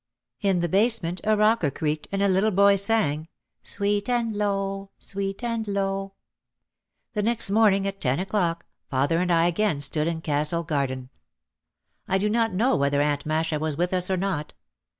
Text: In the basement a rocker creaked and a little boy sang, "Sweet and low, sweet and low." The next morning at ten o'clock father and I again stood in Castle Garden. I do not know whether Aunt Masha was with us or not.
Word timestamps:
In 0.41 0.61
the 0.61 0.67
basement 0.67 1.21
a 1.25 1.37
rocker 1.37 1.69
creaked 1.69 2.07
and 2.11 2.23
a 2.23 2.27
little 2.27 2.49
boy 2.49 2.75
sang, 2.75 3.27
"Sweet 3.61 4.09
and 4.09 4.33
low, 4.33 4.89
sweet 4.97 5.43
and 5.43 5.67
low." 5.67 6.15
The 7.13 7.21
next 7.21 7.51
morning 7.51 7.85
at 7.85 8.01
ten 8.01 8.17
o'clock 8.19 8.65
father 8.89 9.19
and 9.19 9.31
I 9.31 9.45
again 9.45 9.79
stood 9.79 10.07
in 10.07 10.21
Castle 10.21 10.63
Garden. 10.63 11.11
I 12.07 12.17
do 12.17 12.31
not 12.31 12.51
know 12.51 12.75
whether 12.75 12.99
Aunt 12.99 13.27
Masha 13.27 13.59
was 13.59 13.77
with 13.77 13.93
us 13.93 14.09
or 14.09 14.17
not. 14.17 14.55